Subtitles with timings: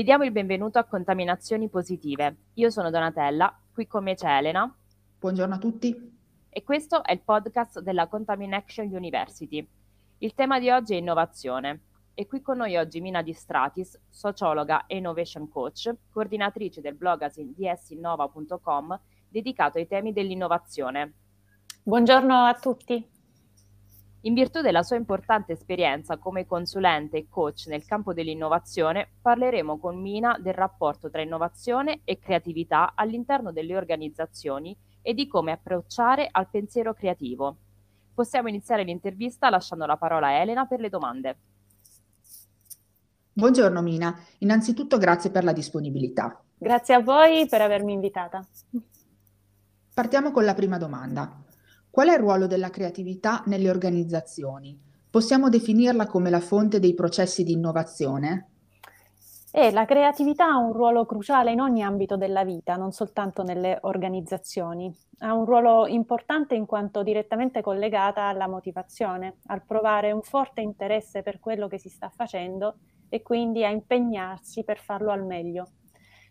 [0.00, 2.36] Vi diamo il benvenuto a Contaminazioni Positive.
[2.54, 4.74] Io sono Donatella, qui con me c'è Elena.
[5.18, 6.18] Buongiorno a tutti.
[6.48, 9.68] E questo è il podcast della Contamination University.
[10.16, 11.82] Il tema di oggi è innovazione.
[12.14, 17.52] E qui con noi oggi Mina Di Stratis, sociologa e innovation coach, coordinatrice del blogazine
[17.52, 18.98] dsinnova.com
[19.28, 21.12] dedicato ai temi dell'innovazione.
[21.82, 23.06] Buongiorno a tutti.
[24.24, 29.98] In virtù della sua importante esperienza come consulente e coach nel campo dell'innovazione, parleremo con
[29.98, 36.50] Mina del rapporto tra innovazione e creatività all'interno delle organizzazioni e di come approcciare al
[36.50, 37.56] pensiero creativo.
[38.12, 41.38] Possiamo iniziare l'intervista lasciando la parola a Elena per le domande.
[43.32, 46.42] Buongiorno Mina, innanzitutto grazie per la disponibilità.
[46.58, 48.46] Grazie a voi per avermi invitata.
[49.94, 51.42] Partiamo con la prima domanda.
[51.90, 54.80] Qual è il ruolo della creatività nelle organizzazioni?
[55.10, 58.46] Possiamo definirla come la fonte dei processi di innovazione?
[59.50, 63.78] E la creatività ha un ruolo cruciale in ogni ambito della vita, non soltanto nelle
[63.80, 64.94] organizzazioni.
[65.18, 71.22] Ha un ruolo importante in quanto direttamente collegata alla motivazione, al provare un forte interesse
[71.22, 72.76] per quello che si sta facendo
[73.08, 75.66] e quindi a impegnarsi per farlo al meglio.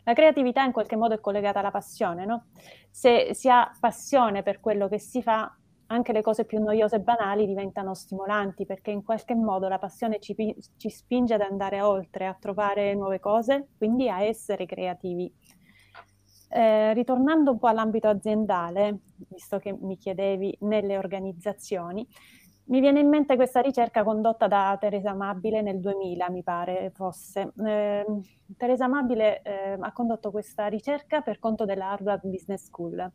[0.09, 2.47] La creatività in qualche modo è collegata alla passione, no?
[2.89, 6.99] Se si ha passione per quello che si fa, anche le cose più noiose e
[6.99, 10.35] banali diventano stimolanti perché in qualche modo la passione ci,
[10.77, 15.31] ci spinge ad andare oltre, a trovare nuove cose, quindi a essere creativi.
[16.49, 22.07] Eh, ritornando un po' all'ambito aziendale, visto che mi chiedevi nelle organizzazioni,
[22.69, 27.51] mi viene in mente questa ricerca condotta da Teresa Amabile nel 2000, mi pare fosse.
[27.65, 28.05] Eh,
[28.57, 33.11] Teresa Amabile eh, ha condotto questa ricerca per conto della Harvard Business School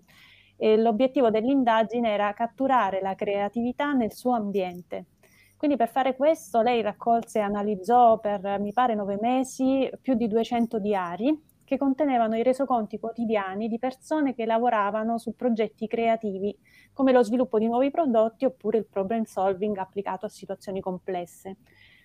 [0.56, 5.06] e l'obiettivo dell'indagine era catturare la creatività nel suo ambiente.
[5.56, 10.27] Quindi per fare questo lei raccolse e analizzò per, mi pare, nove mesi più di
[10.27, 16.57] 200 diari che contenevano i resoconti quotidiani di persone che lavoravano su progetti creativi
[16.92, 21.57] come lo sviluppo di nuovi prodotti oppure il problem solving applicato a situazioni complesse.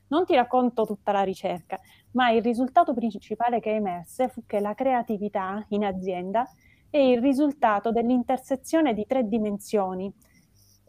[0.08, 1.80] Non ti racconto tutta la ricerca,
[2.12, 6.50] ma il risultato principale che emerse fu che la creatività in azienda
[6.90, 10.12] è il risultato dell'intersezione di tre dimensioni.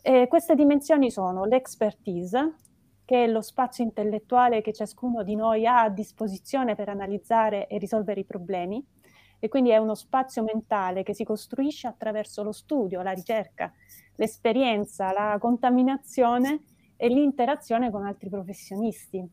[0.01, 2.55] E queste dimensioni sono l'expertise,
[3.11, 7.77] che è lo spazio intellettuale che ciascuno di noi ha a disposizione per analizzare e
[7.77, 8.87] risolvere i problemi
[9.41, 13.73] e quindi è uno spazio mentale che si costruisce attraverso lo studio, la ricerca,
[14.15, 16.63] l'esperienza, la contaminazione
[16.97, 19.29] e l'interazione con altri professionisti.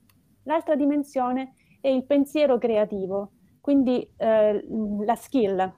[0.45, 4.65] L'altra dimensione è il pensiero creativo, quindi eh,
[5.05, 5.71] la skill.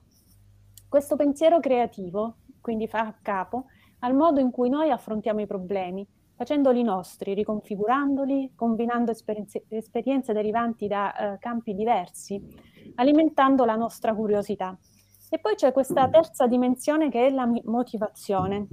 [0.87, 3.65] Questo pensiero creativo quindi fa capo
[3.99, 6.07] al modo in cui noi affrontiamo i problemi,
[6.39, 12.41] facendoli nostri, riconfigurandoli, combinando esperienze, esperienze derivanti da uh, campi diversi,
[12.95, 14.79] alimentando la nostra curiosità.
[15.29, 18.67] E poi c'è questa terza dimensione che è la motivazione.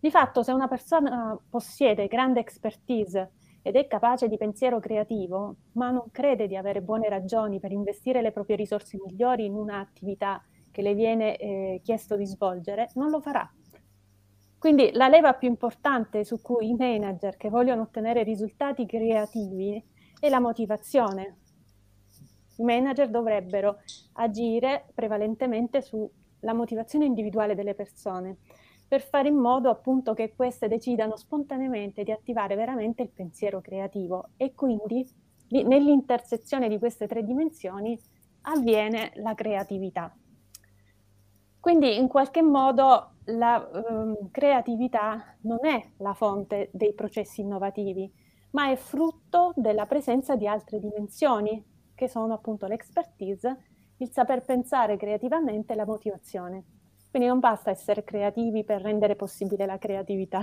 [0.00, 5.90] Di fatto, se una persona possiede grande expertise ed è capace di pensiero creativo, ma
[5.90, 10.80] non crede di avere buone ragioni per investire le proprie risorse migliori in un'attività che
[10.80, 13.46] le viene eh, chiesto di svolgere, non lo farà
[14.58, 19.82] quindi la leva più importante su cui i manager che vogliono ottenere risultati creativi
[20.18, 21.36] è la motivazione.
[22.56, 23.78] I manager dovrebbero
[24.14, 28.38] agire prevalentemente sulla motivazione individuale delle persone
[28.88, 34.30] per fare in modo appunto che queste decidano spontaneamente di attivare veramente il pensiero creativo
[34.36, 35.06] e quindi
[35.50, 37.98] nell'intersezione di queste tre dimensioni
[38.42, 40.12] avviene la creatività.
[41.68, 48.10] Quindi in qualche modo la um, creatività non è la fonte dei processi innovativi,
[48.52, 51.62] ma è frutto della presenza di altre dimensioni,
[51.94, 53.64] che sono appunto l'expertise,
[53.98, 56.64] il saper pensare creativamente e la motivazione.
[57.10, 60.40] Quindi non basta essere creativi per rendere possibile la creatività.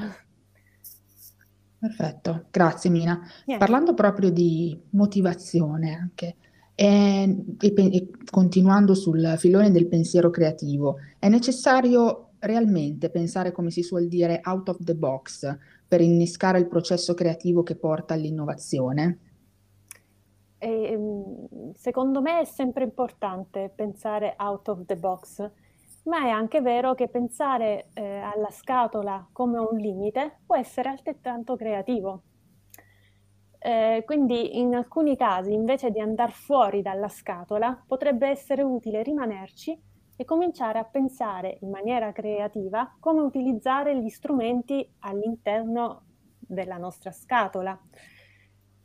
[1.80, 3.20] Perfetto, grazie Mina.
[3.46, 3.58] Niente.
[3.58, 6.36] Parlando proprio di motivazione anche,
[6.76, 13.82] e, e, e continuando sul filone del pensiero creativo, è necessario realmente pensare, come si
[13.82, 15.58] suol dire, out of the box
[15.88, 19.20] per innescare il processo creativo che porta all'innovazione?
[20.58, 25.50] E, ehm, secondo me è sempre importante pensare out of the box,
[26.04, 31.56] ma è anche vero che pensare eh, alla scatola come un limite può essere altrettanto
[31.56, 32.22] creativo.
[33.66, 39.76] Eh, quindi in alcuni casi, invece di andare fuori dalla scatola, potrebbe essere utile rimanerci
[40.16, 46.04] e cominciare a pensare in maniera creativa come utilizzare gli strumenti all'interno
[46.38, 47.76] della nostra scatola.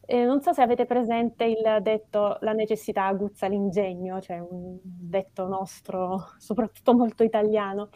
[0.06, 5.46] Eh, non so se avete presente il detto la necessità aguzza l'ingegno, cioè un detto
[5.46, 7.90] nostro, soprattutto molto italiano.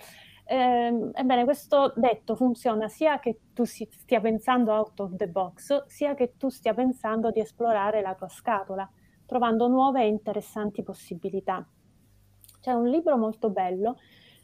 [0.47, 6.15] Eh, ebbene, questo detto funziona sia che tu stia pensando out of the box, sia
[6.15, 8.89] che tu stia pensando di esplorare la tua scatola,
[9.27, 11.67] trovando nuove e interessanti possibilità.
[12.61, 13.97] C'è un libro molto bello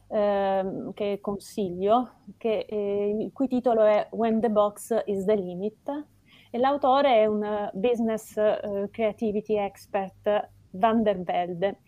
[0.08, 6.06] eh, che consiglio, che, eh, il cui titolo è When the Box is the Limit,
[6.50, 11.78] e l'autore è un business uh, creativity expert Van der Velde.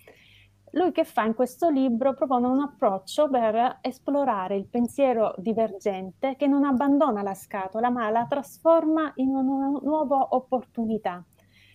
[0.74, 6.46] Lui che fa in questo libro propone un approccio per esplorare il pensiero divergente che
[6.46, 11.22] non abbandona la scatola ma la trasforma in una nuova opportunità.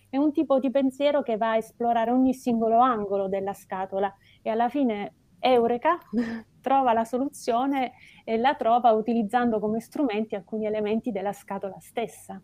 [0.08, 4.12] È un tipo di pensiero che va a esplorare ogni singolo angolo della scatola
[4.42, 5.98] e alla fine Eureka
[6.60, 7.92] trova la soluzione
[8.24, 12.40] e la trova utilizzando come strumenti alcuni elementi della scatola stessa.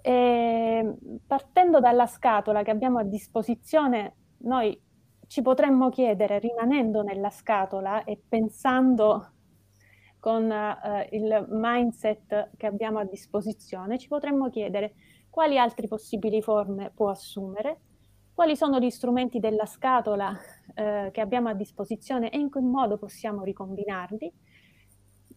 [0.00, 0.96] E ehm,
[1.26, 4.14] partendo dalla scatola che abbiamo a disposizione,
[4.44, 4.78] noi
[5.34, 9.32] ci potremmo chiedere, rimanendo nella scatola e pensando
[10.20, 14.94] con uh, il mindset che abbiamo a disposizione, ci potremmo chiedere
[15.30, 17.80] quali altre possibili forme può assumere,
[18.32, 22.96] quali sono gli strumenti della scatola uh, che abbiamo a disposizione e in che modo
[22.96, 24.32] possiamo ricombinarli,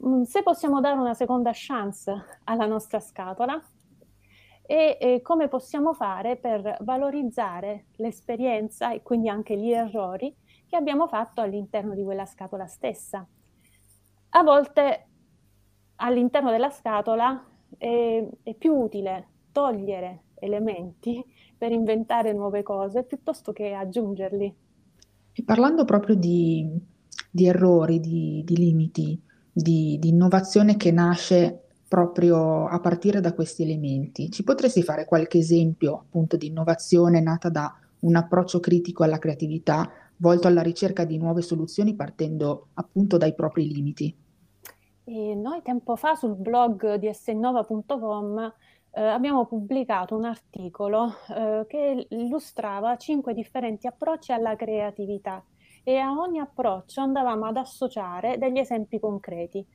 [0.06, 2.14] mm, se possiamo dare una seconda chance
[2.44, 3.60] alla nostra scatola
[4.68, 10.36] e, e come possiamo fare per valorizzare l'esperienza e quindi anche gli errori
[10.68, 13.26] che abbiamo fatto all'interno di quella scatola stessa.
[14.30, 15.08] A volte
[15.96, 17.44] all'interno della scatola
[17.78, 21.24] è, è più utile togliere elementi
[21.58, 24.56] per inventare nuove cose piuttosto che aggiungerli.
[25.32, 26.70] E parlando proprio di,
[27.32, 29.20] di errori, di, di limiti,
[29.52, 34.30] di, di, innovazione che nasce proprio a partire da questi elementi.
[34.30, 39.90] Ci potresti fare qualche esempio appunto di innovazione nata da un approccio critico alla creatività
[40.18, 44.16] volto alla ricerca di nuove soluzioni partendo appunto dai propri limiti?
[45.04, 48.54] E noi tempo fa sul blog di snova.com
[48.92, 55.44] eh, abbiamo pubblicato un articolo eh, che illustrava cinque differenti approcci alla creatività
[55.84, 59.66] e a ogni approccio andavamo ad associare degli esempi concreti.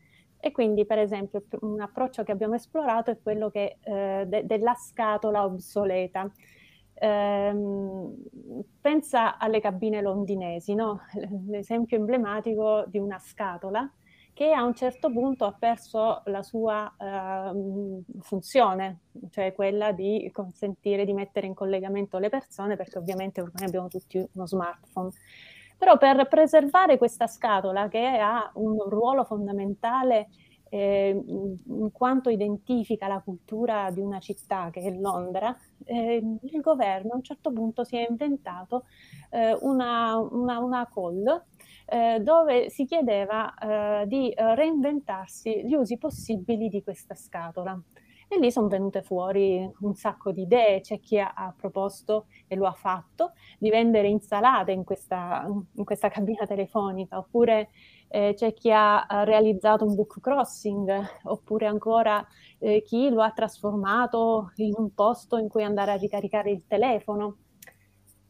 [0.44, 4.74] E quindi, per esempio, un approccio che abbiamo esplorato è quello che, eh, de- della
[4.74, 6.28] scatola obsoleta.
[6.94, 8.12] Ehm,
[8.80, 11.02] pensa alle cabine londinesi, no?
[11.46, 13.88] l'esempio emblematico di una scatola
[14.32, 19.00] che a un certo punto ha perso la sua uh, funzione,
[19.30, 24.26] cioè quella di consentire di mettere in collegamento le persone, perché ovviamente ormai abbiamo tutti
[24.32, 25.10] uno smartphone.
[25.82, 30.28] Però per preservare questa scatola che ha un ruolo fondamentale
[30.68, 35.52] eh, in quanto identifica la cultura di una città che è Londra,
[35.82, 38.84] eh, il governo a un certo punto si è inventato
[39.30, 41.46] eh, una, una, una, call
[41.86, 47.76] eh, dove si chiedeva eh, di reinventarsi gli usi possibili di questa scatola.
[48.32, 52.56] E lì sono venute fuori un sacco di idee, c'è chi ha, ha, proposto e
[52.56, 57.68] lo ha fatto di vendere insalate in questa, in questa cabina telefonica, oppure
[58.08, 60.90] eh, c'è chi ha realizzato un book crossing,
[61.24, 62.26] oppure ancora
[62.58, 67.36] eh, chi lo ha trasformato in un posto in cui andare a ricaricare il telefono.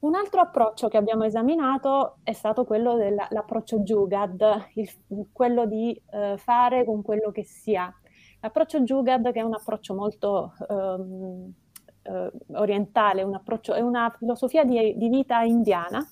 [0.00, 4.90] Un altro approccio che abbiamo esaminato è stato quello dell'approccio Jugad, il,
[5.30, 7.94] quello di eh, fare con quello che si ha.
[8.42, 11.52] L'approccio Jugad, che è un approccio molto um,
[12.02, 16.04] uh, orientale, un approccio, è una filosofia di, di, vita indiana,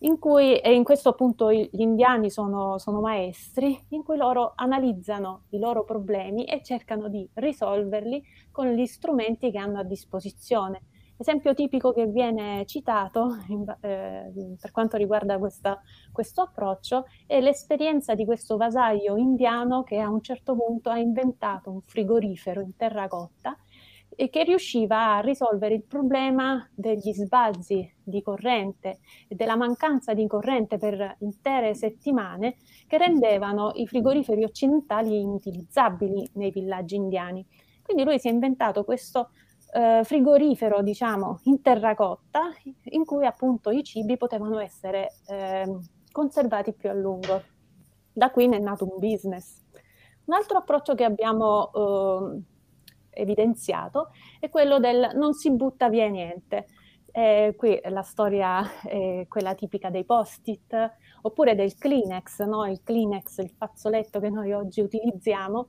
[0.00, 5.44] in cui, e in questo appunto gli indiani sono, sono maestri, in cui loro analizzano
[5.48, 10.82] i loro problemi e cercano di risolverli con gli strumenti che hanno a disposizione.
[11.20, 15.82] Esempio tipico che viene citato in, eh, per quanto riguarda questa,
[16.12, 21.72] questo approccio è l'esperienza di questo vasaglio indiano che a un certo punto ha inventato
[21.72, 23.58] un frigorifero in terracotta
[24.10, 30.24] e che riusciva a risolvere il problema degli sbalzi di corrente e della mancanza di
[30.28, 32.56] corrente per intere settimane
[32.86, 37.44] che rendevano i frigoriferi occidentali inutilizzabili nei villaggi indiani.
[37.82, 39.30] Quindi lui si è inventato questo
[39.72, 42.50] eh, frigorifero, diciamo, in terracotta,
[42.84, 45.78] in cui appunto i cibi potevano essere eh,
[46.10, 47.42] conservati più a lungo.
[48.12, 49.62] Da qui ne è nato un business.
[50.24, 52.42] Un altro approccio che abbiamo eh,
[53.22, 54.10] evidenziato
[54.40, 56.66] è quello del non si butta via niente.
[57.10, 62.66] Eh, qui la storia è quella tipica dei post-it oppure del Kleenex, no?
[62.66, 65.68] il Kleenex, il fazzoletto che noi oggi utilizziamo,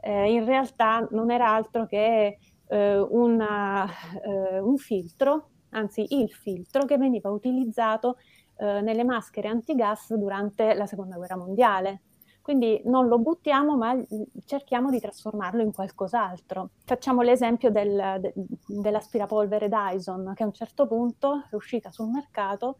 [0.00, 2.38] eh, in realtà non era altro che
[2.68, 3.86] eh, una,
[4.22, 8.16] eh, un filtro, anzi il filtro che veniva utilizzato
[8.56, 12.02] eh, nelle maschere antigas durante la seconda guerra mondiale.
[12.46, 14.00] Quindi non lo buttiamo, ma
[14.44, 16.70] cerchiamo di trasformarlo in qualcos'altro.
[16.84, 18.32] Facciamo l'esempio del, de,
[18.68, 22.78] dell'aspirapolvere Dyson, che a un certo punto è uscita sul mercato,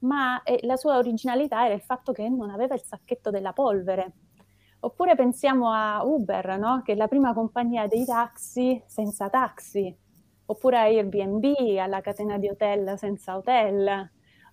[0.00, 4.14] ma eh, la sua originalità era il fatto che non aveva il sacchetto della polvere.
[4.84, 6.82] Oppure pensiamo a Uber, no?
[6.84, 9.94] che è la prima compagnia dei taxi senza taxi.
[10.46, 14.10] Oppure a Airbnb, alla catena di hotel senza hotel.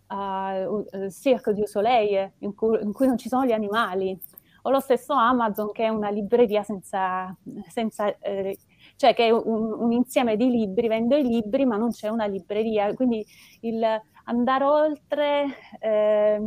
[0.08, 4.18] Uh, Cirque du Soleil, in cui, in cui non ci sono gli animali
[4.64, 7.36] o lo stesso Amazon che è una libreria senza,
[7.68, 8.58] senza eh,
[8.96, 12.26] cioè che è un, un, insieme di libri, vendo i libri ma non c'è una
[12.26, 13.26] libreria, quindi
[13.62, 13.84] il
[14.26, 15.46] andare oltre
[15.80, 16.40] eh,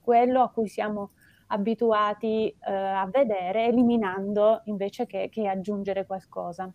[0.00, 1.10] quello a cui siamo
[1.50, 6.72] abituati eh, a vedere, eliminando invece che, che aggiungere qualcosa.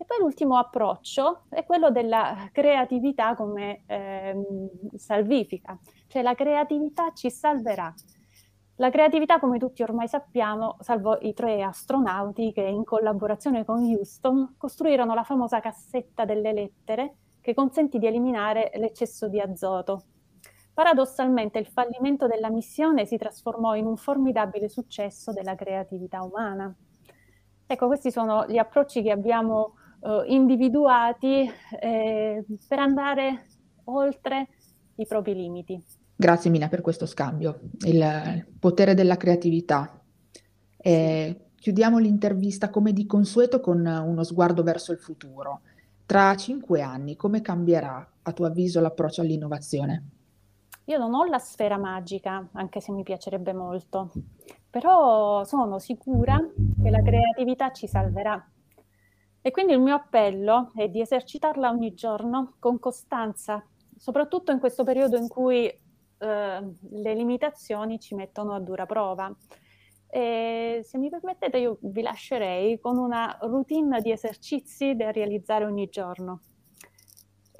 [0.00, 4.36] E poi l'ultimo approccio è quello della creatività come eh,
[4.94, 7.92] salvifica, cioè la creatività ci salverà.
[8.76, 14.54] La creatività, come tutti ormai sappiamo, salvo i tre astronauti che in collaborazione con Houston
[14.56, 20.02] costruirono la famosa cassetta delle lettere che consentì di eliminare l'eccesso di azoto.
[20.78, 26.72] Paradossalmente il fallimento della missione si trasformò in un formidabile successo della creatività umana.
[27.66, 33.46] Ecco, questi sono gli approcci che abbiamo eh, individuati eh, per andare
[33.86, 34.50] oltre
[34.94, 35.84] i propri limiti.
[36.14, 40.00] Grazie Mina per questo scambio, il potere della creatività.
[40.76, 45.62] Eh, chiudiamo l'intervista come di consueto con uno sguardo verso il futuro.
[46.06, 50.10] Tra cinque anni come cambierà a tuo avviso l'approccio all'innovazione?
[50.88, 54.10] Io non ho la sfera magica, anche se mi piacerebbe molto,
[54.68, 56.38] però sono sicura
[56.82, 58.42] che la creatività ci salverà.
[59.40, 63.64] E quindi il mio appello è di esercitarla ogni giorno con costanza,
[63.96, 65.72] soprattutto in questo periodo in cui
[66.18, 69.34] Ehm, le limitazioni ci mettono a dura prova.
[70.10, 75.88] E se mi permettete, io vi lascerei con una routine di esercizi da realizzare ogni
[75.88, 76.40] giorno.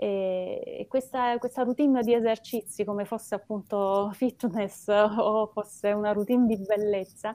[0.01, 4.87] E questa, questa routine di esercizi, come fosse appunto fitness
[5.19, 7.35] o fosse una routine di bellezza,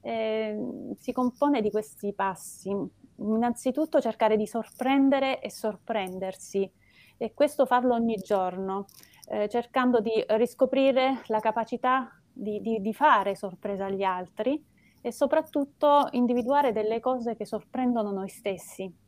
[0.00, 0.56] eh,
[0.96, 2.70] si compone di questi passi.
[3.16, 6.70] Innanzitutto cercare di sorprendere e sorprendersi,
[7.16, 8.86] e questo farlo ogni giorno
[9.28, 14.62] eh, cercando di riscoprire la capacità di, di, di fare sorpresa agli altri
[15.00, 19.02] e soprattutto individuare delle cose che sorprendono noi stessi.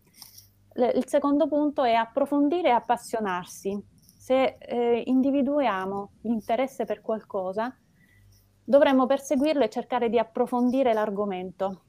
[0.77, 3.83] Il secondo punto è approfondire e appassionarsi.
[3.97, 7.75] Se eh, individuiamo l'interesse per qualcosa,
[8.63, 11.83] dovremmo perseguirlo e cercare di approfondire l'argomento.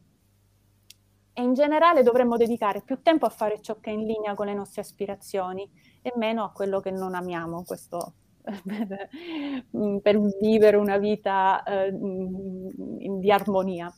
[1.34, 4.46] E in generale dovremmo dedicare più tempo a fare ciò che è in linea con
[4.46, 5.70] le nostre aspirazioni
[6.01, 8.13] e meno a quello che non amiamo, questo
[10.01, 13.94] per, vivere una vita eh, di armonia.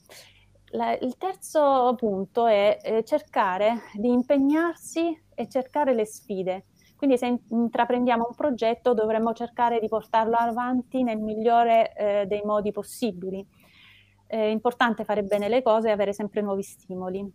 [0.72, 6.66] La, il terzo punto è eh, cercare di impegnarsi e cercare le sfide.
[6.96, 12.72] Quindi se intraprendiamo un progetto dovremmo cercare di portarlo avanti nel migliore eh, dei modi
[12.72, 13.46] possibili.
[14.28, 17.26] È importante fare bene le cose e avere sempre nuovi stimoli.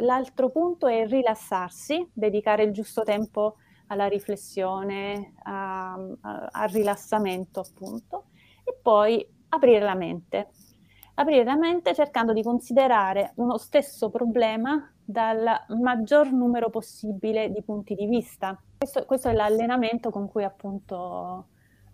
[0.00, 3.56] L'altro punto è rilassarsi, dedicare il giusto tempo
[3.88, 8.26] alla riflessione, a, a, al rilassamento appunto,
[8.64, 10.48] e poi aprire la mente.
[11.14, 15.44] Aprire la mente cercando di considerare uno stesso problema dal
[15.80, 18.58] maggior numero possibile di punti di vista.
[18.78, 21.48] Questo, questo è l'allenamento con cui appunto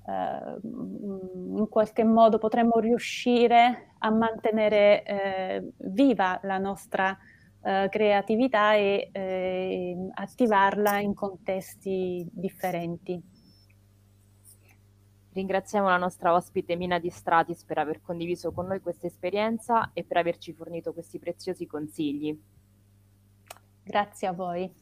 [0.06, 7.16] eh, in qualche modo potremmo riuscire a mantenere eh, viva la nostra
[7.62, 13.20] eh, creatività e eh, attivarla in contesti differenti.
[15.36, 20.02] Ringraziamo la nostra ospite Mina Di Stratis per aver condiviso con noi questa esperienza e
[20.02, 22.34] per averci fornito questi preziosi consigli.
[23.82, 24.72] Grazie a voi.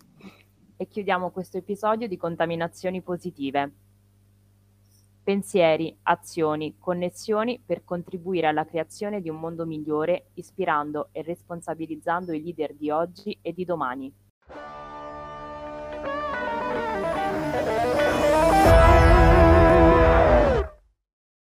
[0.76, 3.73] E chiudiamo questo episodio di Contaminazioni Positive
[5.25, 12.40] pensieri, azioni, connessioni per contribuire alla creazione di un mondo migliore, ispirando e responsabilizzando i
[12.40, 14.12] leader di oggi e di domani.